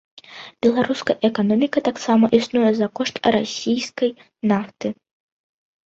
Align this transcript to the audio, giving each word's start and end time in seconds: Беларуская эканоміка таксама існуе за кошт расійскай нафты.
Беларуская 0.65 1.15
эканоміка 1.29 1.85
таксама 1.89 2.25
існуе 2.39 2.69
за 2.81 2.87
кошт 2.99 3.23
расійскай 3.39 4.09
нафты. 4.55 4.87